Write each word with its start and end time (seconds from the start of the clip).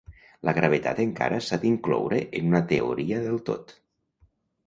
La 0.47 0.53
gravetat 0.57 1.01
encara 1.03 1.41
s'ha 1.47 1.59
d'incloure 1.65 2.21
en 2.39 2.49
una 2.53 2.61
teoria 2.73 3.19
del 3.27 3.39
tot. 3.51 3.75